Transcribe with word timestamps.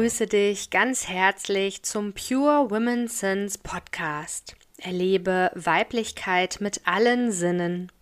begrüße 0.00 0.28
dich 0.28 0.70
ganz 0.70 1.08
herzlich 1.08 1.82
zum 1.82 2.14
Pure 2.14 2.70
Women 2.70 3.06
Sins 3.06 3.58
Podcast. 3.58 4.56
Erlebe 4.78 5.50
Weiblichkeit 5.54 6.56
mit 6.62 6.80
allen 6.86 7.32
Sinnen. 7.32 7.92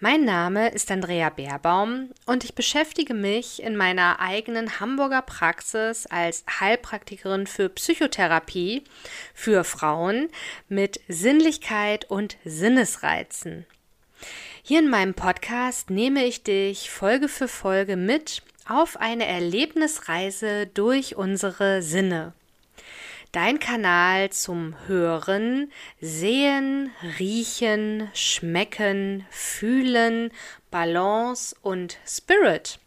Mein 0.00 0.24
Name 0.24 0.70
ist 0.70 0.90
Andrea 0.90 1.28
Beerbaum 1.28 2.08
und 2.24 2.42
ich 2.42 2.54
beschäftige 2.54 3.12
mich 3.12 3.62
in 3.62 3.76
meiner 3.76 4.18
eigenen 4.18 4.80
Hamburger 4.80 5.20
Praxis 5.20 6.06
als 6.06 6.42
Heilpraktikerin 6.58 7.46
für 7.46 7.68
Psychotherapie 7.68 8.84
für 9.34 9.62
Frauen 9.62 10.30
mit 10.70 11.02
Sinnlichkeit 11.06 12.10
und 12.10 12.38
Sinnesreizen. 12.46 13.66
Hier 14.62 14.78
in 14.78 14.88
meinem 14.88 15.12
Podcast 15.12 15.90
nehme 15.90 16.24
ich 16.24 16.44
dich 16.44 16.90
Folge 16.90 17.28
für 17.28 17.46
Folge 17.46 17.96
mit 17.96 18.40
auf 18.68 18.96
eine 18.98 19.26
Erlebnisreise 19.26 20.66
durch 20.66 21.16
unsere 21.16 21.82
Sinne. 21.82 22.32
Dein 23.32 23.58
Kanal 23.58 24.30
zum 24.30 24.74
Hören, 24.86 25.70
Sehen, 26.00 26.90
Riechen, 27.18 28.08
Schmecken, 28.14 29.26
Fühlen, 29.30 30.30
Balance 30.70 31.54
und 31.60 31.98
Spirit. 32.06 32.78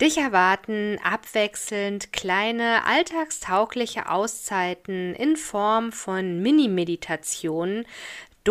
Dich 0.00 0.16
erwarten 0.16 0.98
abwechselnd 1.02 2.12
kleine 2.12 2.86
alltagstaugliche 2.86 4.08
Auszeiten 4.08 5.14
in 5.14 5.36
Form 5.36 5.92
von 5.92 6.40
Mini-Meditationen, 6.40 7.84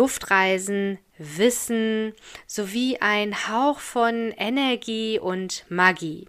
Duftreisen, 0.00 0.98
Wissen 1.18 2.14
sowie 2.46 2.96
ein 3.02 3.48
Hauch 3.48 3.80
von 3.80 4.32
Energie 4.34 5.18
und 5.18 5.66
Magie. 5.68 6.26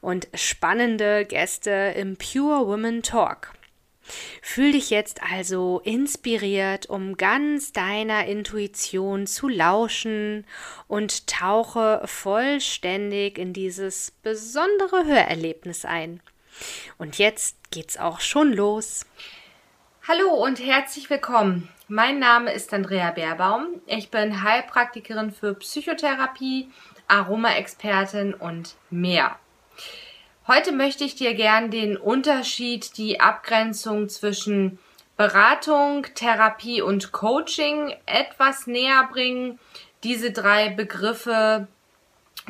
Und 0.00 0.26
spannende 0.32 1.26
Gäste 1.26 1.92
im 1.98 2.16
Pure 2.16 2.66
Women 2.66 3.02
Talk. 3.02 3.52
Fühl 4.40 4.72
dich 4.72 4.88
jetzt 4.88 5.22
also 5.22 5.82
inspiriert, 5.84 6.88
um 6.88 7.18
ganz 7.18 7.72
deiner 7.72 8.24
Intuition 8.24 9.26
zu 9.26 9.48
lauschen 9.48 10.46
und 10.86 11.26
tauche 11.26 12.00
vollständig 12.06 13.36
in 13.36 13.52
dieses 13.52 14.12
besondere 14.22 15.04
Hörerlebnis 15.04 15.84
ein. 15.84 16.22
Und 16.96 17.18
jetzt 17.18 17.70
geht's 17.70 17.98
auch 17.98 18.20
schon 18.20 18.50
los. 18.54 19.04
Hallo 20.08 20.32
und 20.42 20.58
herzlich 20.58 21.10
willkommen. 21.10 21.68
Mein 21.90 22.18
Name 22.18 22.52
ist 22.52 22.74
Andrea 22.74 23.12
Beerbaum. 23.12 23.80
Ich 23.86 24.10
bin 24.10 24.42
Heilpraktikerin 24.42 25.30
für 25.30 25.54
Psychotherapie, 25.54 26.70
Aromaexpertin 27.08 28.34
und 28.34 28.74
mehr. 28.90 29.38
Heute 30.46 30.72
möchte 30.72 31.04
ich 31.04 31.14
dir 31.14 31.32
gern 31.32 31.70
den 31.70 31.96
Unterschied, 31.96 32.98
die 32.98 33.20
Abgrenzung 33.20 34.10
zwischen 34.10 34.78
Beratung, 35.16 36.06
Therapie 36.14 36.82
und 36.82 37.12
Coaching 37.12 37.94
etwas 38.04 38.66
näher 38.66 39.08
bringen. 39.10 39.58
Diese 40.04 40.30
drei 40.30 40.68
Begriffe 40.68 41.68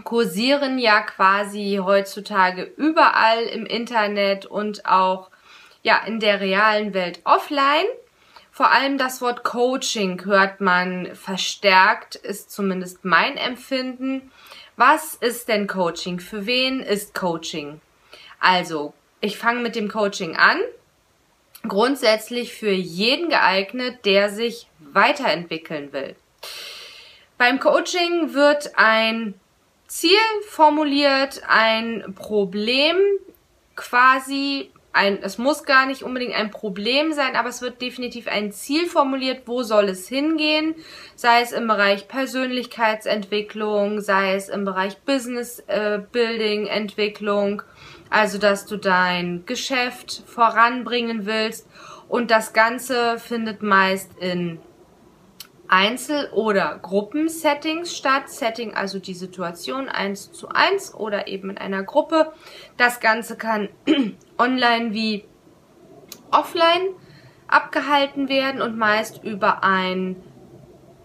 kursieren 0.03 0.81
ja 0.81 1.01
quasi 1.03 1.79
heutzutage 1.81 2.65
überall 2.77 3.45
im 3.45 3.67
Internet 3.67 4.47
und 4.47 4.85
auch 4.85 5.31
ja 5.85 6.03
in 6.05 6.19
der 6.19 6.41
realen 6.41 6.93
Welt 6.93 7.21
offline. 7.23 7.87
Vor 8.59 8.73
allem 8.73 8.99
das 8.99 9.21
Wort 9.21 9.45
Coaching 9.45 10.25
hört 10.25 10.61
man 10.61 11.15
verstärkt, 11.15 12.17
ist 12.17 12.51
zumindest 12.51 13.05
mein 13.05 13.37
Empfinden. 13.37 14.33
Was 14.75 15.15
ist 15.15 15.47
denn 15.47 15.69
Coaching? 15.69 16.19
Für 16.19 16.45
wen 16.45 16.81
ist 16.81 17.15
Coaching? 17.15 17.81
Also, 18.41 18.95
ich 19.21 19.39
fange 19.39 19.61
mit 19.61 19.77
dem 19.77 19.89
Coaching 19.89 20.37
an. 20.37 20.59
Grundsätzlich 21.69 22.53
für 22.53 22.73
jeden 22.73 23.29
geeignet, 23.29 24.05
der 24.05 24.29
sich 24.29 24.67
weiterentwickeln 24.81 25.93
will. 25.93 26.17
Beim 27.37 27.61
Coaching 27.61 28.35
wird 28.35 28.73
ein 28.75 29.35
Ziel 29.87 30.19
formuliert, 30.49 31.43
ein 31.47 32.13
Problem 32.17 32.97
quasi 33.77 34.73
ein, 34.99 35.23
es 35.23 35.39
muss 35.39 35.63
gar 35.63 35.87
nicht 35.87 36.03
unbedingt 36.03 36.35
ein 36.35 36.51
Problem 36.51 37.13
sein, 37.13 37.37
aber 37.37 37.49
es 37.49 37.63
wird 37.63 37.81
definitiv 37.81 38.27
ein 38.27 38.51
Ziel 38.51 38.87
formuliert, 38.87 39.43
wo 39.47 39.63
soll 39.63 39.89
es 39.89 40.09
hingehen, 40.09 40.75
sei 41.15 41.41
es 41.41 41.53
im 41.53 41.69
Bereich 41.69 42.09
Persönlichkeitsentwicklung, 42.09 44.01
sei 44.01 44.35
es 44.35 44.49
im 44.49 44.65
Bereich 44.65 44.99
Business 45.03 45.61
äh, 45.69 46.01
Building, 46.11 46.67
Entwicklung, 46.67 47.63
also 48.11 48.39
dass 48.39 48.67
du 48.67 48.77
dein 48.77 49.47
Geschäft 49.47 50.25
voranbringen 50.27 51.27
willst. 51.27 51.69
Und 52.09 52.31
das 52.33 52.53
Ganze 52.53 53.19
findet 53.19 53.63
meist 53.63 54.11
in 54.19 54.59
Einzel- 55.69 56.31
oder 56.33 56.79
Gruppensettings 56.81 57.97
statt. 57.97 58.29
Setting 58.31 58.75
also 58.75 58.99
die 58.99 59.15
Situation 59.15 59.89
eins 59.89 60.33
zu 60.33 60.49
eins 60.49 60.95
oder 60.95 61.29
eben 61.29 61.51
in 61.51 61.59
einer 61.59 61.83
Gruppe. 61.83 62.33
Das 62.77 63.01
Ganze 63.01 63.37
kann 63.37 63.69
online 64.39 64.93
wie 64.93 65.25
offline 66.31 66.89
abgehalten 67.47 68.29
werden 68.29 68.61
und 68.61 68.77
meist 68.77 69.23
über 69.23 69.63
einen 69.65 70.23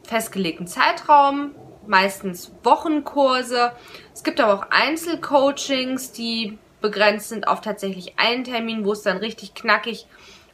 festgelegten 0.03 0.68
Zeitraum, 0.68 1.56
meistens 1.88 2.53
Wochenkurse. 2.63 3.72
Es 4.13 4.24
gibt 4.24 4.40
aber 4.41 4.53
auch 4.53 4.68
Einzelcoachings, 4.69 6.12
die 6.12 6.57
begrenzt 6.81 7.30
sind 7.30 7.47
auf 7.47 7.62
tatsächlich 7.62 8.19
einen 8.19 8.44
Termin, 8.44 8.85
wo 8.85 8.91
es 8.91 9.03
dann 9.03 9.18
richtig 9.18 9.53
knackig 9.53 10.06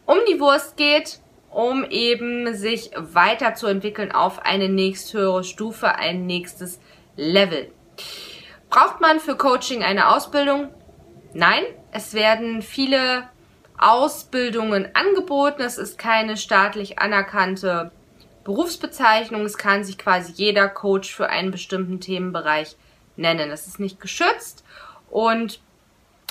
um 0.05 0.17
die 0.27 0.39
Wurst 0.39 0.77
geht 0.77 1.19
um 1.51 1.83
eben 1.89 2.53
sich 2.55 2.91
weiterzuentwickeln 2.95 4.11
auf 4.11 4.39
eine 4.45 4.69
nächsthöhere 4.69 5.43
Stufe, 5.43 5.95
ein 5.95 6.25
nächstes 6.25 6.79
Level. 7.15 7.71
Braucht 8.69 9.01
man 9.01 9.19
für 9.19 9.35
Coaching 9.35 9.83
eine 9.83 10.15
Ausbildung? 10.15 10.69
Nein, 11.33 11.63
es 11.91 12.13
werden 12.13 12.61
viele 12.61 13.29
Ausbildungen 13.77 14.89
angeboten. 14.93 15.61
Es 15.61 15.77
ist 15.77 15.97
keine 15.97 16.37
staatlich 16.37 16.99
anerkannte 16.99 17.91
Berufsbezeichnung. 18.43 19.45
Es 19.45 19.57
kann 19.57 19.83
sich 19.83 19.97
quasi 19.97 20.33
jeder 20.33 20.67
Coach 20.69 21.13
für 21.13 21.29
einen 21.29 21.51
bestimmten 21.51 21.99
Themenbereich 21.99 22.75
nennen. 23.15 23.51
Es 23.51 23.67
ist 23.67 23.79
nicht 23.79 23.99
geschützt 23.99 24.63
und 25.09 25.61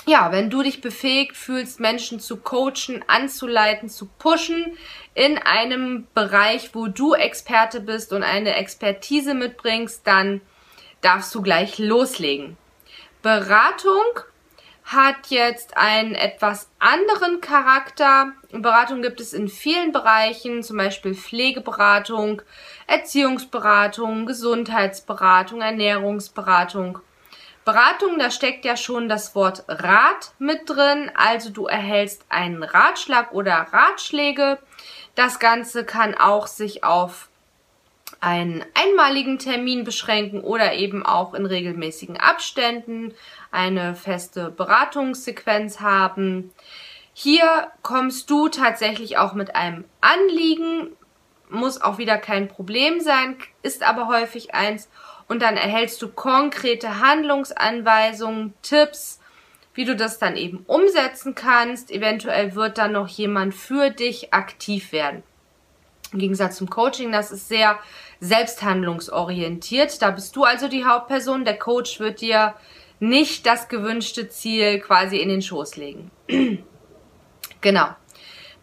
ja, 0.09 0.31
wenn 0.31 0.49
du 0.49 0.63
dich 0.63 0.81
befähigt 0.81 1.37
fühlst, 1.37 1.79
Menschen 1.79 2.19
zu 2.19 2.37
coachen, 2.37 3.05
anzuleiten, 3.07 3.89
zu 3.89 4.07
pushen 4.07 4.77
in 5.13 5.37
einem 5.37 6.07
Bereich, 6.13 6.73
wo 6.73 6.87
du 6.87 7.13
Experte 7.13 7.79
bist 7.79 8.11
und 8.11 8.23
eine 8.23 8.55
Expertise 8.55 9.33
mitbringst, 9.35 10.05
dann 10.05 10.41
darfst 11.01 11.33
du 11.35 11.41
gleich 11.41 11.77
loslegen. 11.77 12.57
Beratung 13.21 14.03
hat 14.83 15.27
jetzt 15.27 15.77
einen 15.77 16.15
etwas 16.15 16.69
anderen 16.79 17.41
Charakter. 17.41 18.31
Beratung 18.51 19.03
gibt 19.03 19.21
es 19.21 19.33
in 19.33 19.47
vielen 19.47 19.91
Bereichen, 19.91 20.63
zum 20.63 20.77
Beispiel 20.77 21.13
Pflegeberatung, 21.13 22.41
Erziehungsberatung, 22.87 24.25
Gesundheitsberatung, 24.25 25.61
Ernährungsberatung 25.61 26.99
Beratung, 27.71 28.17
da 28.17 28.31
steckt 28.31 28.65
ja 28.65 28.75
schon 28.75 29.09
das 29.09 29.35
Wort 29.35 29.63
Rat 29.67 30.33
mit 30.39 30.67
drin. 30.67 31.11
Also 31.13 31.51
du 31.51 31.67
erhältst 31.67 32.25
einen 32.27 32.63
Ratschlag 32.63 33.31
oder 33.31 33.67
Ratschläge. 33.71 34.57
Das 35.13 35.37
Ganze 35.37 35.85
kann 35.85 36.15
auch 36.15 36.47
sich 36.47 36.83
auf 36.83 37.29
einen 38.21 38.65
einmaligen 38.73 39.37
Termin 39.37 39.83
beschränken 39.83 40.41
oder 40.41 40.73
eben 40.73 41.05
auch 41.05 41.35
in 41.35 41.45
regelmäßigen 41.45 42.17
Abständen 42.17 43.13
eine 43.51 43.93
feste 43.93 44.49
Beratungssequenz 44.49 45.79
haben. 45.79 46.51
Hier 47.13 47.67
kommst 47.83 48.31
du 48.31 48.47
tatsächlich 48.49 49.19
auch 49.19 49.33
mit 49.33 49.55
einem 49.55 49.85
Anliegen, 50.01 50.87
muss 51.49 51.79
auch 51.79 51.99
wieder 51.99 52.17
kein 52.17 52.47
Problem 52.47 52.99
sein, 52.99 53.37
ist 53.61 53.83
aber 53.83 54.07
häufig 54.07 54.55
eins 54.55 54.89
und 55.29 55.41
dann 55.41 55.55
erhältst 55.55 56.01
du 56.01 56.09
konkrete 56.09 56.99
Handlungsanweisungen, 56.99 58.53
Tipps, 58.61 59.21
wie 59.73 59.85
du 59.85 59.95
das 59.95 60.19
dann 60.19 60.35
eben 60.35 60.65
umsetzen 60.67 61.35
kannst. 61.35 61.91
Eventuell 61.91 62.55
wird 62.55 62.77
dann 62.77 62.91
noch 62.91 63.07
jemand 63.07 63.55
für 63.55 63.91
dich 63.91 64.33
aktiv 64.33 64.91
werden. 64.91 65.23
Im 66.11 66.19
Gegensatz 66.19 66.57
zum 66.57 66.69
Coaching, 66.69 67.11
das 67.11 67.31
ist 67.31 67.47
sehr 67.47 67.77
selbsthandlungsorientiert. 68.19 70.01
Da 70.01 70.09
bist 70.09 70.35
du 70.35 70.43
also 70.43 70.67
die 70.67 70.83
Hauptperson. 70.83 71.45
Der 71.45 71.57
Coach 71.57 71.99
wird 71.99 72.21
dir 72.21 72.55
nicht 72.99 73.45
das 73.45 73.69
gewünschte 73.69 74.27
Ziel 74.29 74.79
quasi 74.79 75.17
in 75.17 75.29
den 75.29 75.43
Schoß 75.43 75.77
legen. 75.77 76.09
genau. 77.61 77.87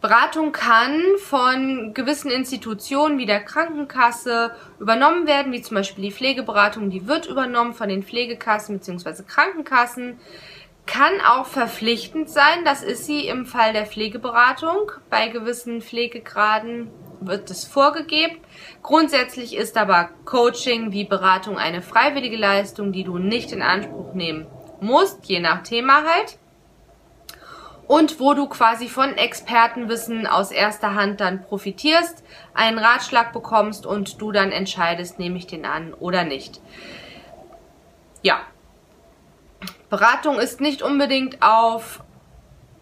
Beratung 0.00 0.52
kann 0.52 1.00
von 1.18 1.94
gewissen 1.94 2.30
Institutionen 2.30 3.18
wie 3.18 3.26
der 3.26 3.40
Krankenkasse 3.40 4.52
übernommen 4.78 5.26
werden, 5.26 5.52
wie 5.52 5.62
zum 5.62 5.74
Beispiel 5.76 6.04
die 6.04 6.12
Pflegeberatung, 6.12 6.90
die 6.90 7.06
wird 7.06 7.26
übernommen 7.26 7.74
von 7.74 7.88
den 7.88 8.02
Pflegekassen 8.02 8.78
bzw. 8.78 9.22
Krankenkassen. 9.26 10.18
kann 10.86 11.20
auch 11.26 11.46
verpflichtend 11.46 12.30
sein. 12.30 12.64
Das 12.64 12.82
ist 12.82 13.06
sie 13.06 13.26
im 13.26 13.44
Fall 13.44 13.72
der 13.72 13.86
Pflegeberatung. 13.86 14.92
Bei 15.10 15.28
gewissen 15.28 15.82
Pflegegraden 15.82 16.90
wird 17.20 17.50
es 17.50 17.64
vorgegeben. 17.64 18.36
Grundsätzlich 18.82 19.56
ist 19.56 19.76
aber 19.76 20.10
Coaching 20.24 20.92
wie 20.92 21.04
Beratung 21.04 21.58
eine 21.58 21.82
freiwillige 21.82 22.36
Leistung, 22.36 22.92
die 22.92 23.02
du 23.02 23.18
nicht 23.18 23.52
in 23.52 23.62
Anspruch 23.62 24.14
nehmen 24.14 24.46
musst, 24.80 25.24
je 25.26 25.40
nach 25.40 25.62
Thema 25.62 26.04
halt. 26.04 26.38
Und 27.88 28.18
wo 28.18 28.34
du 28.34 28.48
quasi 28.48 28.88
von 28.88 29.16
Expertenwissen 29.16 30.26
aus 30.26 30.50
erster 30.50 30.94
Hand 30.94 31.20
dann 31.20 31.42
profitierst, 31.42 32.24
einen 32.52 32.78
Ratschlag 32.78 33.32
bekommst 33.32 33.86
und 33.86 34.20
du 34.20 34.32
dann 34.32 34.50
entscheidest, 34.50 35.18
nehme 35.18 35.38
ich 35.38 35.46
den 35.46 35.64
an 35.64 35.94
oder 35.94 36.24
nicht. 36.24 36.60
Ja. 38.22 38.40
Beratung 39.88 40.40
ist 40.40 40.60
nicht 40.60 40.82
unbedingt 40.82 41.42
auf 41.42 42.02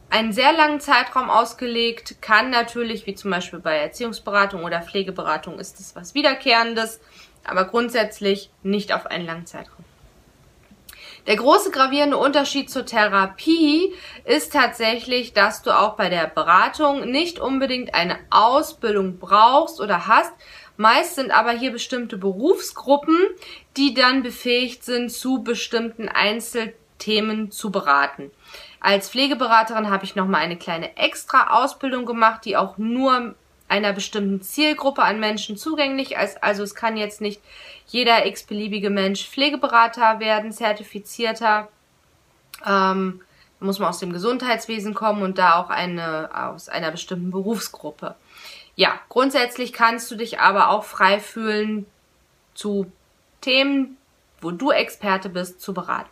einen 0.08 0.32
sehr 0.32 0.52
langen 0.52 0.80
Zeitraum 0.80 1.28
ausgelegt, 1.28 2.22
kann 2.22 2.48
natürlich, 2.48 3.04
wie 3.06 3.14
zum 3.14 3.30
Beispiel 3.30 3.58
bei 3.58 3.76
Erziehungsberatung 3.76 4.64
oder 4.64 4.80
Pflegeberatung, 4.80 5.58
ist 5.58 5.80
es 5.80 5.96
was 5.96 6.14
Wiederkehrendes, 6.14 7.00
aber 7.44 7.64
grundsätzlich 7.64 8.50
nicht 8.62 8.92
auf 8.92 9.06
einen 9.06 9.26
langen 9.26 9.46
Zeitraum. 9.46 9.83
Der 11.26 11.36
große 11.36 11.70
gravierende 11.70 12.18
Unterschied 12.18 12.68
zur 12.70 12.84
Therapie 12.84 13.94
ist 14.24 14.52
tatsächlich, 14.52 15.32
dass 15.32 15.62
du 15.62 15.70
auch 15.70 15.96
bei 15.96 16.10
der 16.10 16.26
Beratung 16.26 17.10
nicht 17.10 17.38
unbedingt 17.38 17.94
eine 17.94 18.18
Ausbildung 18.28 19.18
brauchst 19.18 19.80
oder 19.80 20.06
hast. 20.06 20.32
Meist 20.76 21.14
sind 21.14 21.30
aber 21.30 21.52
hier 21.52 21.72
bestimmte 21.72 22.18
Berufsgruppen, 22.18 23.16
die 23.76 23.94
dann 23.94 24.22
befähigt 24.22 24.84
sind, 24.84 25.10
zu 25.10 25.42
bestimmten 25.42 26.10
Einzelthemen 26.10 27.50
zu 27.50 27.70
beraten. 27.70 28.30
Als 28.80 29.08
Pflegeberaterin 29.08 29.88
habe 29.88 30.04
ich 30.04 30.16
nochmal 30.16 30.42
eine 30.42 30.58
kleine 30.58 30.94
extra 30.98 31.62
Ausbildung 31.62 32.04
gemacht, 32.04 32.44
die 32.44 32.58
auch 32.58 32.76
nur 32.76 33.34
einer 33.74 33.92
bestimmten 33.92 34.40
Zielgruppe 34.40 35.02
an 35.02 35.18
Menschen 35.18 35.56
zugänglich. 35.56 36.16
Also 36.16 36.62
es 36.62 36.76
kann 36.76 36.96
jetzt 36.96 37.20
nicht 37.20 37.40
jeder 37.88 38.24
x-beliebige 38.26 38.88
Mensch 38.88 39.28
Pflegeberater 39.28 40.20
werden, 40.20 40.52
zertifizierter. 40.52 41.68
Ähm, 42.64 43.20
muss 43.58 43.80
man 43.80 43.88
aus 43.88 43.98
dem 43.98 44.12
Gesundheitswesen 44.12 44.94
kommen 44.94 45.22
und 45.22 45.38
da 45.38 45.56
auch 45.56 45.70
eine, 45.70 46.30
aus 46.32 46.68
einer 46.68 46.92
bestimmten 46.92 47.32
Berufsgruppe. 47.32 48.14
Ja, 48.76 49.00
grundsätzlich 49.08 49.72
kannst 49.72 50.08
du 50.10 50.16
dich 50.16 50.38
aber 50.38 50.70
auch 50.70 50.84
frei 50.84 51.18
fühlen, 51.18 51.86
zu 52.54 52.92
Themen, 53.40 53.96
wo 54.40 54.52
du 54.52 54.70
Experte 54.70 55.28
bist, 55.28 55.60
zu 55.60 55.74
beraten. 55.74 56.10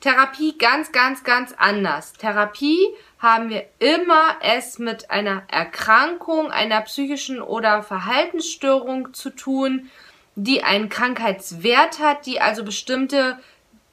Therapie 0.00 0.56
ganz, 0.58 0.90
ganz, 0.90 1.22
ganz 1.22 1.54
anders. 1.56 2.14
Therapie 2.14 2.88
haben 3.18 3.50
wir 3.50 3.64
immer 3.78 4.36
es 4.40 4.78
mit 4.78 5.10
einer 5.10 5.42
Erkrankung, 5.48 6.50
einer 6.50 6.80
psychischen 6.82 7.40
oder 7.40 7.82
Verhaltensstörung 7.82 9.12
zu 9.12 9.30
tun, 9.30 9.90
die 10.36 10.62
einen 10.62 10.88
Krankheitswert 10.88 11.98
hat, 11.98 12.26
die 12.26 12.40
also 12.40 12.64
bestimmte 12.64 13.38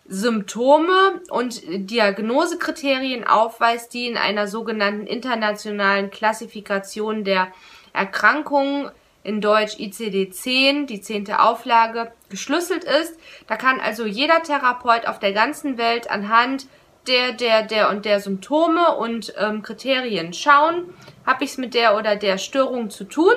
Symptome 0.07 1.21
und 1.29 1.61
Diagnosekriterien 1.65 3.25
aufweist, 3.25 3.93
die 3.95 4.05
in 4.05 4.17
einer 4.17 4.47
sogenannten 4.47 5.07
internationalen 5.07 6.11
Klassifikation 6.11 7.23
der 7.23 7.47
Erkrankungen 7.93 8.91
in 9.23 9.41
Deutsch 9.41 9.77
ICD-10, 9.79 10.85
die 10.85 11.01
zehnte 11.01 11.39
Auflage, 11.39 12.11
geschlüsselt 12.29 12.83
ist. 12.83 13.19
Da 13.47 13.57
kann 13.57 13.79
also 13.79 14.05
jeder 14.05 14.43
Therapeut 14.43 15.07
auf 15.07 15.17
der 15.17 15.33
ganzen 15.33 15.79
Welt 15.79 16.11
anhand 16.11 16.67
der, 17.07 17.31
der, 17.33 17.63
der 17.63 17.89
und 17.89 18.05
der 18.05 18.19
Symptome 18.19 18.95
und 18.95 19.33
ähm, 19.37 19.61
Kriterien 19.61 20.33
schauen, 20.33 20.93
habe 21.25 21.43
ich 21.43 21.51
es 21.51 21.57
mit 21.57 21.73
der 21.73 21.97
oder 21.97 22.15
der 22.15 22.37
Störung 22.37 22.89
zu 22.89 23.03
tun. 23.03 23.33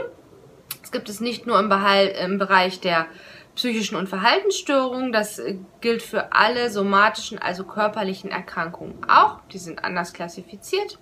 Es 0.83 0.93
gibt 0.93 1.09
es 1.09 1.21
nicht 1.21 1.47
nur 1.47 1.59
im, 1.59 1.69
Behal 1.69 2.07
im 2.07 2.39
Bereich 2.39 2.81
der 2.81 3.07
psychischen 3.55 3.97
und 3.97 4.09
Verhaltensstörungen, 4.09 5.13
das 5.13 5.39
äh, 5.39 5.57
gilt 5.81 6.03
für 6.03 6.33
alle 6.33 6.71
somatischen, 6.71 7.39
also 7.39 7.65
körperlichen 7.65 8.31
Erkrankungen 8.31 9.05
auch. 9.09 9.41
Die 9.53 9.59
sind 9.59 9.85
anders 9.85 10.13
klassifiziert 10.13 10.99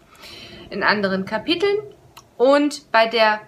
in 0.70 0.82
anderen 0.82 1.24
Kapiteln. 1.24 1.78
Und 2.36 2.90
bei 2.92 3.06
der 3.06 3.40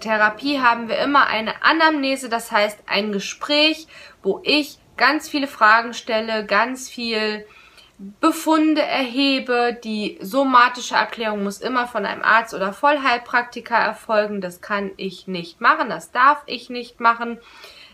Therapie 0.00 0.60
haben 0.60 0.88
wir 0.88 0.98
immer 0.98 1.26
eine 1.26 1.62
Anamnese, 1.62 2.28
das 2.28 2.52
heißt 2.52 2.80
ein 2.86 3.12
Gespräch, 3.12 3.86
wo 4.22 4.40
ich 4.42 4.78
ganz 4.96 5.28
viele 5.28 5.46
Fragen 5.46 5.94
stelle, 5.94 6.44
ganz 6.46 6.88
viel 6.88 7.46
Befunde 8.20 8.82
erhebe. 8.82 9.78
Die 9.84 10.18
somatische 10.20 10.96
Erklärung 10.96 11.44
muss 11.44 11.60
immer 11.60 11.86
von 11.86 12.04
einem 12.04 12.22
Arzt 12.22 12.54
oder 12.54 12.72
Vollheilpraktiker 12.72 13.76
erfolgen. 13.76 14.40
Das 14.40 14.60
kann 14.60 14.90
ich 14.96 15.26
nicht 15.26 15.60
machen, 15.60 15.88
das 15.88 16.10
darf 16.10 16.42
ich 16.46 16.70
nicht 16.70 17.00
machen. 17.00 17.38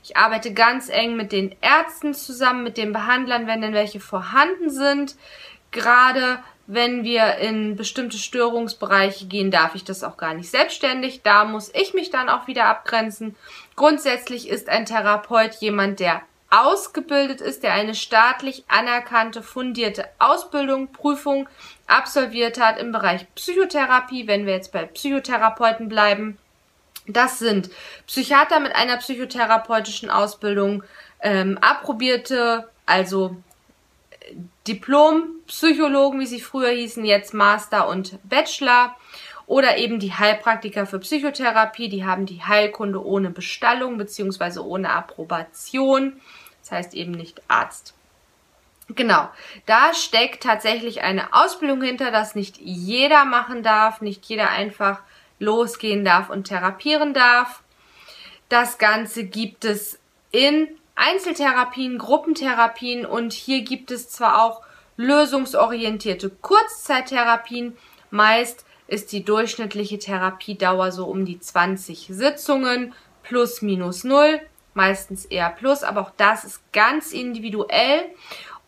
Ich 0.03 0.17
arbeite 0.17 0.55
ganz 0.55 0.89
eng 0.89 1.17
mit 1.17 1.31
den 1.31 1.55
Ärzten 1.61 2.15
zusammen, 2.15 2.65
mit 2.65 2.79
den 2.79 2.93
Behandlern, 2.93 3.47
wenn 3.47 3.61
denn 3.61 3.75
welche 3.75 4.01
vorhanden 4.01 4.71
sind. 4.71 5.17
Gerade 5.71 6.43
wenn 6.67 7.05
wir 7.05 7.37
in 7.37 7.77
bestimmte 7.77 8.17
Störungsbereiche 8.17 9.27
gehen, 9.27 9.51
darf 9.51 9.75
ich 9.75 9.85
das 9.85 10.03
auch 10.03 10.17
gar 10.17 10.35
nicht 10.35 10.51
selbstständig. 10.51 11.23
Da 11.23 11.45
muss 11.45 11.71
ich 11.75 11.93
mich 11.95 12.11
dann 12.11 12.29
auch 12.29 12.47
wieder 12.47 12.67
abgrenzen. 12.67 13.37
Grundsätzlich 13.77 14.49
ist 14.49 14.69
ein 14.69 14.87
Therapeut 14.87 15.57
jemand, 15.57 16.01
der 16.01 16.23
ausgebildet 16.51 17.41
ist, 17.41 17.63
der 17.63 17.73
eine 17.73 17.95
staatlich 17.95 18.65
anerkannte, 18.69 19.43
fundierte 19.43 20.07
Ausbildung, 20.19 20.93
Prüfung 20.93 21.49
absolviert 21.87 22.61
hat 22.61 22.79
im 22.79 22.93
Bereich 22.93 23.27
Psychotherapie, 23.35 24.27
wenn 24.27 24.47
wir 24.47 24.55
jetzt 24.55 24.73
bei 24.73 24.85
Psychotherapeuten 24.85 25.89
bleiben. 25.89 26.39
Das 27.07 27.39
sind 27.39 27.71
Psychiater 28.07 28.61
mit 28.61 28.75
einer 28.75 28.97
psychotherapeutischen 28.99 30.11
Ausbildung, 30.11 30.83
ähm, 31.21 31.59
approbierte, 31.61 32.69
also 32.87 33.37
Diplom-Psychologen, 34.67 36.21
wie 36.21 36.27
sie 36.27 36.41
früher 36.41 36.71
hießen, 36.71 37.05
jetzt 37.05 37.35
Master 37.35 37.89
und 37.89 38.19
Bachelor. 38.29 38.97
Oder 39.47 39.79
eben 39.79 39.99
die 39.99 40.13
Heilpraktiker 40.13 40.87
für 40.87 41.01
Psychotherapie, 41.01 41.89
die 41.89 42.05
haben 42.05 42.25
die 42.25 42.45
Heilkunde 42.45 43.05
ohne 43.05 43.31
Bestallung 43.31 43.99
bzw. 43.99 44.61
ohne 44.61 44.91
Approbation. 44.91 46.21
Das 46.71 46.79
heißt 46.79 46.95
eben 46.95 47.11
nicht 47.11 47.43
Arzt. 47.49 47.95
Genau, 48.89 49.29
da 49.67 49.93
steckt 49.93 50.45
tatsächlich 50.45 51.03
eine 51.03 51.35
Ausbildung 51.35 51.83
hinter, 51.83 52.13
dass 52.13 52.37
nicht 52.37 52.59
jeder 52.59 53.25
machen 53.25 53.65
darf, 53.65 54.01
nicht 54.01 54.25
jeder 54.27 54.51
einfach 54.51 55.01
losgehen 55.41 56.05
darf 56.05 56.31
und 56.31 56.45
therapieren 56.45 57.13
darf. 57.13 57.63
Das 58.49 58.79
Ganze 58.79 59.25
gibt 59.25 59.65
es 59.65 59.99
in 60.31 60.69
Einzeltherapien, 60.95 61.99
Gruppentherapien 61.99 63.05
und 63.05 63.33
hier 63.33 63.63
gibt 63.63 63.91
es 63.91 64.09
zwar 64.09 64.45
auch 64.45 64.63
lösungsorientierte 64.97 66.31
Kurzzeittherapien. 66.31 67.77
Meist 68.11 68.65
ist 68.87 69.11
die 69.11 69.25
durchschnittliche 69.25 69.99
Therapiedauer 69.99 70.93
so 70.93 71.07
um 71.07 71.25
die 71.25 71.41
20 71.41 72.09
Sitzungen 72.11 72.95
plus 73.23 73.61
minus 73.61 74.05
null, 74.05 74.41
meistens 74.75 75.25
eher 75.25 75.51
plus, 75.51 75.83
aber 75.83 76.03
auch 76.03 76.13
das 76.17 76.45
ist 76.45 76.73
ganz 76.73 77.13
individuell. 77.13 78.05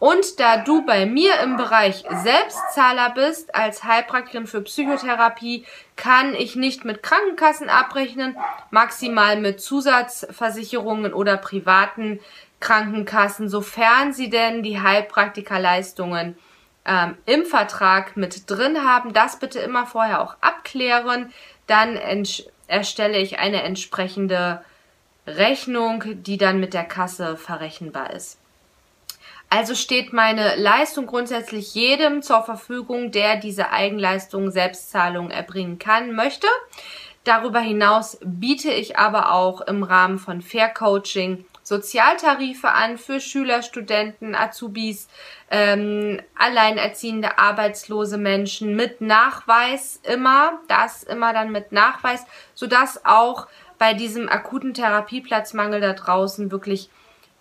Und 0.02 0.40
da 0.40 0.56
du 0.56 0.84
bei 0.84 1.06
mir 1.06 1.38
im 1.44 1.56
Bereich 1.56 2.02
Selbstzahler 2.10 3.10
bist, 3.10 3.54
als 3.54 3.84
Heilpraktikerin 3.84 4.48
für 4.48 4.60
Psychotherapie, 4.62 5.64
kann 5.94 6.34
ich 6.34 6.56
nicht 6.56 6.84
mit 6.84 7.04
Krankenkassen 7.04 7.68
abrechnen, 7.68 8.36
maximal 8.72 9.40
mit 9.40 9.60
Zusatzversicherungen 9.60 11.14
oder 11.14 11.36
privaten 11.36 12.18
Krankenkassen, 12.58 13.48
sofern 13.48 14.12
sie 14.12 14.28
denn 14.28 14.64
die 14.64 14.80
Heilpraktikerleistungen 14.80 16.36
ähm, 16.84 17.16
im 17.26 17.44
Vertrag 17.44 18.16
mit 18.16 18.50
drin 18.50 18.84
haben. 18.84 19.12
Das 19.12 19.38
bitte 19.38 19.60
immer 19.60 19.86
vorher 19.86 20.20
auch 20.20 20.36
abklären. 20.40 21.32
Dann 21.68 21.96
erstelle 22.66 23.18
ich 23.18 23.38
eine 23.38 23.62
entsprechende 23.62 24.64
Rechnung, 25.26 26.22
die 26.22 26.36
dann 26.36 26.60
mit 26.60 26.74
der 26.74 26.84
Kasse 26.84 27.36
verrechenbar 27.36 28.12
ist. 28.12 28.38
Also 29.48 29.74
steht 29.74 30.12
meine 30.12 30.56
Leistung 30.56 31.06
grundsätzlich 31.06 31.74
jedem 31.74 32.22
zur 32.22 32.42
Verfügung, 32.42 33.10
der 33.10 33.36
diese 33.36 33.70
Eigenleistung 33.70 34.50
Selbstzahlung 34.50 35.30
erbringen 35.30 35.78
kann, 35.78 36.14
möchte. 36.14 36.46
Darüber 37.24 37.60
hinaus 37.60 38.18
biete 38.24 38.70
ich 38.70 38.98
aber 38.98 39.32
auch 39.32 39.60
im 39.60 39.82
Rahmen 39.82 40.18
von 40.18 40.40
Fair 40.40 40.70
Coaching 40.70 41.44
Sozialtarife 41.62 42.68
an 42.68 42.98
für 42.98 43.20
Schüler, 43.20 43.62
Studenten, 43.62 44.34
Azubis, 44.34 45.08
ähm, 45.50 46.20
alleinerziehende, 46.36 47.38
arbeitslose 47.38 48.18
Menschen 48.18 48.74
mit 48.74 49.00
Nachweis 49.00 50.00
immer, 50.02 50.60
das 50.66 51.04
immer 51.04 51.32
dann 51.32 51.52
mit 51.52 51.70
Nachweis, 51.70 52.24
sodass 52.54 53.04
auch 53.04 53.46
bei 53.82 53.94
diesem 53.94 54.28
akuten 54.28 54.74
Therapieplatzmangel 54.74 55.80
da 55.80 55.92
draußen 55.92 56.52
wirklich 56.52 56.88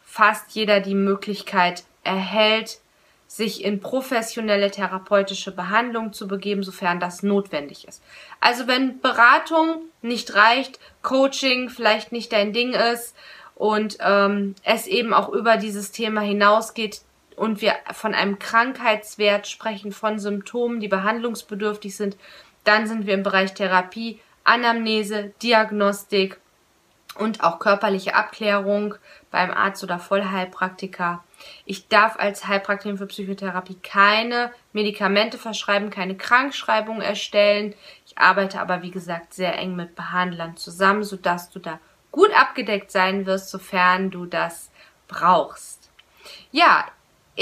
fast 0.04 0.56
jeder 0.56 0.80
die 0.80 0.96
Möglichkeit 0.96 1.84
erhält, 2.04 2.80
sich 3.28 3.64
in 3.64 3.80
professionelle 3.80 4.72
therapeutische 4.72 5.52
Behandlung 5.52 6.14
zu 6.14 6.28
begeben, 6.28 6.64
sofern 6.64 7.00
das 7.00 7.22
notwendig 7.22 7.88
ist. 7.88 8.02
Also 8.40 8.66
wenn 8.66 9.02
Beratung 9.02 9.84
nicht 10.02 10.34
reicht, 10.34 10.80
Coaching 11.04 11.70
vielleicht 11.70 12.12
nicht 12.12 12.32
dein 12.32 12.54
Ding 12.54 12.74
ist 12.74 13.16
und 13.54 14.00
ähm, 14.00 14.56
es 14.64 14.88
eben 14.88 15.14
auch 15.14 15.30
über 15.30 15.58
dieses 15.58 15.92
Thema 15.92 16.22
hinausgeht 16.22 17.02
und 17.36 17.62
wir 17.62 17.76
von 17.94 18.16
einem 18.16 18.40
Krankheitswert 18.40 19.48
sprechen, 19.48 19.92
von 19.92 20.18
Symptomen, 20.18 20.80
die 20.80 20.88
behandlungsbedürftig 20.88 21.96
sind, 21.96 22.18
dann 22.64 22.88
sind 22.88 23.06
wir 23.06 23.14
im 23.14 23.22
Bereich 23.22 23.54
Therapie, 23.54 24.20
Anamnese, 24.44 25.34
Diagnostik 25.42 26.40
und 27.16 27.44
auch 27.44 27.60
körperliche 27.60 28.16
Abklärung 28.16 28.96
beim 29.32 29.52
Arzt 29.52 29.84
oder 29.84 30.00
Vollheilpraktiker. 30.00 31.24
Ich 31.66 31.88
darf 31.88 32.18
als 32.18 32.48
Heilpraktikerin 32.48 32.98
für 32.98 33.08
Psychotherapie 33.08 33.78
keine 33.82 34.52
Medikamente 34.74 35.38
verschreiben, 35.38 35.90
keine 35.90 36.16
Krankschreibung 36.16 37.02
erstellen. 37.02 37.74
Ich 38.06 38.18
arbeite 38.18 38.60
aber, 38.60 38.82
wie 38.82 38.92
gesagt, 38.92 39.34
sehr 39.34 39.58
eng 39.58 39.76
mit 39.76 39.96
Behandlern 39.96 40.58
zusammen, 40.58 41.04
sodass 41.04 41.50
du 41.50 41.60
da 41.60 41.80
gut 42.12 42.32
abgedeckt 42.36 42.92
sein 42.92 43.26
wirst, 43.26 43.50
sofern 43.50 44.12
du 44.12 44.26
das 44.26 44.72
brauchst. 45.08 45.90
Ja, 46.52 46.86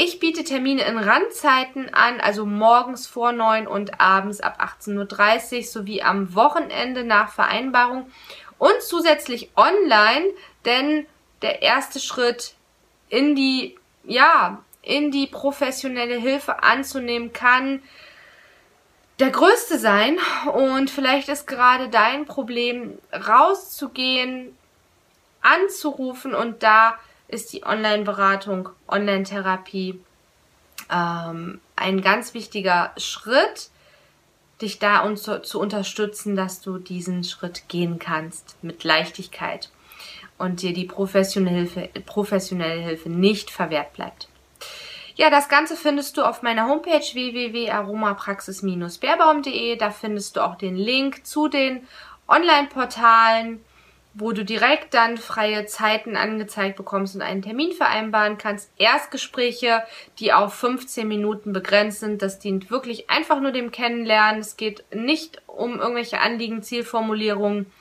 ich 0.01 0.20
biete 0.20 0.46
Termine 0.46 0.84
in 0.84 0.98
Randzeiten 0.98 1.94
an, 1.94 2.22
also 2.22 2.46
morgens 2.46 3.06
vor 3.06 3.34
9 3.34 3.68
und 3.68 4.00
abends 4.00 4.39
ab 4.39 4.62
18.30 4.62 5.58
Uhr 5.58 5.63
sowie 5.63 6.01
am 6.01 6.36
Wochenende 6.36 7.03
nach 7.03 7.34
Vereinbarung 7.34 8.10
und 8.58 8.82
zusätzlich 8.82 9.50
online, 9.58 10.25
denn 10.63 11.06
der 11.41 11.63
erste 11.63 12.00
Schritt 12.00 12.53
in 13.10 13.36
die, 13.36 13.77
ja, 14.06 14.63
in 14.82 15.12
die 15.12 15.27
professionelle 15.27 16.15
Hilfe 16.15 16.63
anzunehmen 16.63 17.34
kann 17.34 17.82
der 19.20 19.32
größte 19.32 19.77
sein 19.79 20.18
und 20.53 20.89
vielleicht 20.89 21.27
ist 21.27 21.46
gerade 21.46 21.89
dein 21.89 22.25
Problem 22.25 22.98
rauszugehen, 23.12 24.58
anzurufen 25.41 26.34
und 26.34 26.63
da 26.63 26.98
ist 27.30 27.54
die 27.54 27.66
Online-Beratung, 27.66 28.70
Online-Therapie 28.88 30.00
ähm, 30.92 31.62
ein 31.76 32.02
ganz 32.02 32.34
wichtiger 32.34 32.92
Schritt, 32.98 33.70
dich 34.62 34.80
da 34.80 35.02
und 35.02 35.18
zu, 35.18 35.42
zu 35.42 35.60
unterstützen, 35.60 36.36
dass 36.36 36.62
du 36.62 36.80
diesen 36.80 37.24
Schritt 37.24 37.70
gehen 37.70 38.00
kannst 38.00 38.58
mit 38.62 38.84
Leichtigkeit 38.84 39.70
und 40.38 40.62
dir 40.62 40.74
die 40.74 40.84
professionelle 40.86 41.58
Hilfe, 41.58 41.90
professionelle 42.06 42.82
Hilfe 42.82 43.10
nicht 43.10 43.50
verwehrt 43.52 43.94
bleibt. 43.94 44.28
Ja, 45.16 45.30
das 45.30 45.48
Ganze 45.50 45.76
findest 45.76 46.18
du 46.18 46.24
auf 46.24 46.42
meiner 46.42 46.68
Homepage 46.68 47.14
www.aromapraxis-beerbaum.de. 47.14 49.76
Da 49.76 49.92
findest 49.92 50.36
du 50.36 50.42
auch 50.42 50.56
den 50.56 50.76
Link 50.78 51.24
zu 51.26 51.48
den 51.50 51.86
Online-Portalen, 52.28 53.64
wo 54.20 54.32
du 54.32 54.44
direkt 54.44 54.94
dann 54.94 55.18
freie 55.18 55.66
Zeiten 55.66 56.16
angezeigt 56.16 56.76
bekommst 56.76 57.16
und 57.16 57.22
einen 57.22 57.42
Termin 57.42 57.72
vereinbaren 57.72 58.38
kannst. 58.38 58.72
Erstgespräche, 58.78 59.84
die 60.20 60.34
auf 60.34 60.54
15 60.54 61.08
Minuten 61.08 61.54
begrenzt 61.54 62.02
sind. 62.02 62.22
Das 62.22 62.40
dient 62.40 62.70
wirklich 62.70 63.10
einfach 63.10 63.40
nur 63.40 63.52
dem 63.52 63.72
Kennenlernen. 63.72 64.42
Es 64.42 64.58
geht 64.58 64.84
nicht 64.94 65.42
um 65.48 65.80
irgendwelche 65.80 66.20
Anliegen, 66.20 66.62
Zielformulierungen. 66.64 67.72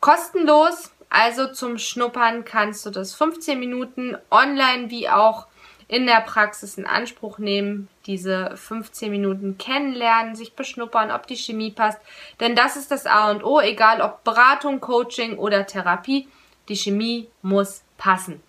Kostenlos 0.00 0.92
also 1.12 1.48
zum 1.48 1.76
Schnuppern 1.76 2.46
kannst 2.46 2.86
du 2.86 2.90
das 2.90 3.14
15 3.14 3.60
Minuten 3.60 4.16
online 4.30 4.88
wie 4.88 5.10
auch 5.10 5.46
in 5.92 6.06
der 6.06 6.22
Praxis 6.22 6.78
in 6.78 6.86
Anspruch 6.86 7.36
nehmen, 7.38 7.86
diese 8.06 8.56
15 8.56 9.10
Minuten 9.10 9.58
kennenlernen, 9.58 10.34
sich 10.34 10.54
beschnuppern, 10.54 11.10
ob 11.10 11.26
die 11.26 11.36
Chemie 11.36 11.70
passt. 11.70 12.00
Denn 12.40 12.56
das 12.56 12.76
ist 12.76 12.90
das 12.90 13.04
A 13.04 13.30
und 13.30 13.44
O, 13.44 13.60
egal 13.60 14.00
ob 14.00 14.24
Beratung, 14.24 14.80
Coaching 14.80 15.36
oder 15.36 15.66
Therapie, 15.66 16.28
die 16.70 16.76
Chemie 16.76 17.28
muss 17.42 17.82
passen 17.98 18.42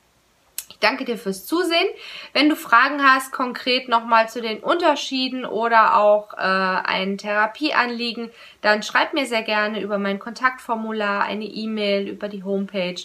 danke 0.83 1.05
dir 1.05 1.17
fürs 1.17 1.45
Zusehen. 1.45 1.87
Wenn 2.33 2.49
du 2.49 2.57
Fragen 2.57 3.01
hast, 3.01 3.31
konkret 3.31 3.87
nochmal 3.87 4.27
zu 4.27 4.41
den 4.41 4.59
Unterschieden 4.59 5.45
oder 5.45 5.95
auch 5.95 6.33
äh, 6.33 6.41
ein 6.41 7.17
Therapieanliegen, 7.17 8.29
dann 8.61 8.83
schreib 8.83 9.13
mir 9.13 9.25
sehr 9.25 9.43
gerne 9.43 9.81
über 9.81 9.97
mein 9.97 10.19
Kontaktformular, 10.19 11.23
eine 11.23 11.45
E-Mail, 11.45 12.09
über 12.09 12.27
die 12.27 12.43
Homepage. 12.43 13.01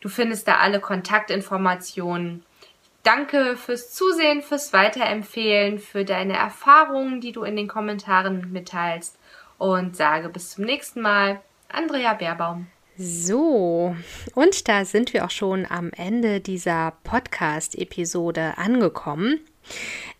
Du 0.00 0.08
findest 0.08 0.48
da 0.48 0.56
alle 0.56 0.80
Kontaktinformationen. 0.80 2.44
Danke 3.04 3.58
fürs 3.58 3.92
Zusehen, 3.92 4.40
fürs 4.40 4.72
Weiterempfehlen, 4.72 5.78
für 5.78 6.06
deine 6.06 6.38
Erfahrungen, 6.38 7.20
die 7.20 7.32
du 7.32 7.44
in 7.44 7.54
den 7.54 7.68
Kommentaren 7.68 8.50
mitteilst 8.50 9.18
und 9.58 9.94
sage 9.94 10.30
bis 10.30 10.50
zum 10.50 10.64
nächsten 10.64 11.02
Mal. 11.02 11.40
Andrea 11.68 12.14
Baerbaum. 12.14 12.66
So, 12.96 13.94
und 14.34 14.68
da 14.68 14.86
sind 14.86 15.12
wir 15.12 15.26
auch 15.26 15.30
schon 15.30 15.66
am 15.68 15.90
Ende 15.90 16.40
dieser 16.40 16.94
Podcast-Episode 17.04 18.56
angekommen. 18.56 19.40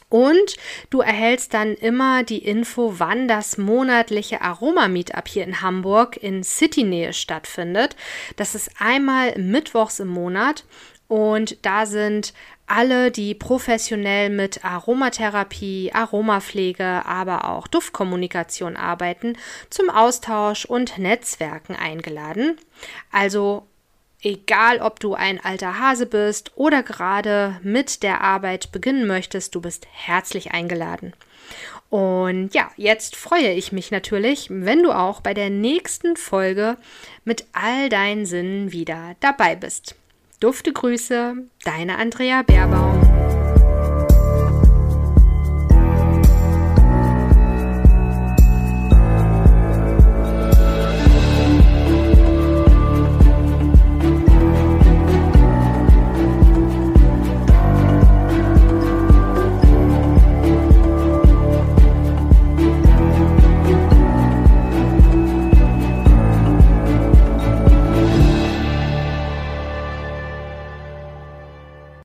Und 0.08 0.56
du 0.90 1.00
erhältst 1.00 1.52
dann 1.54 1.74
immer 1.74 2.22
die 2.22 2.44
Info, 2.44 2.94
wann 2.96 3.28
das 3.28 3.58
monatliche 3.58 4.40
Aroma-Meetup 4.40 5.28
hier 5.28 5.44
in 5.44 5.60
Hamburg 5.60 6.16
in 6.16 6.42
City-Nähe 6.42 7.12
stattfindet. 7.12 7.94
Das 8.36 8.54
ist 8.54 8.70
einmal 8.78 9.38
mittwochs 9.38 10.00
im 10.00 10.08
Monat 10.08 10.64
und 11.08 11.64
da 11.64 11.86
sind 11.86 12.34
alle, 12.66 13.10
die 13.10 13.34
professionell 13.34 14.28
mit 14.28 14.62
Aromatherapie, 14.62 15.90
Aromapflege, 15.94 17.06
aber 17.06 17.48
auch 17.48 17.66
Duftkommunikation 17.66 18.76
arbeiten, 18.76 19.38
zum 19.70 19.88
Austausch 19.88 20.66
und 20.66 20.98
Netzwerken 20.98 21.74
eingeladen. 21.74 22.58
Also 23.10 23.67
Egal, 24.22 24.80
ob 24.80 24.98
du 24.98 25.14
ein 25.14 25.42
alter 25.44 25.78
Hase 25.78 26.06
bist 26.06 26.52
oder 26.56 26.82
gerade 26.82 27.60
mit 27.62 28.02
der 28.02 28.20
Arbeit 28.20 28.72
beginnen 28.72 29.06
möchtest, 29.06 29.54
du 29.54 29.60
bist 29.60 29.86
herzlich 29.92 30.50
eingeladen. 30.50 31.12
Und 31.88 32.52
ja, 32.52 32.70
jetzt 32.76 33.16
freue 33.16 33.52
ich 33.52 33.72
mich 33.72 33.90
natürlich, 33.90 34.48
wenn 34.50 34.82
du 34.82 34.92
auch 34.92 35.20
bei 35.20 35.34
der 35.34 35.50
nächsten 35.50 36.16
Folge 36.16 36.76
mit 37.24 37.46
all 37.52 37.88
deinen 37.88 38.26
Sinnen 38.26 38.72
wieder 38.72 39.14
dabei 39.20 39.54
bist. 39.54 39.94
Dufte 40.40 40.72
Grüße, 40.72 41.34
deine 41.64 41.96
Andrea 41.96 42.42
Baerbaum. 42.42 43.17